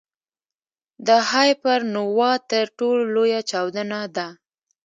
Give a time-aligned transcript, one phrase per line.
[1.07, 4.27] د هایپرنووا تر ټولو لویه چاودنه ده.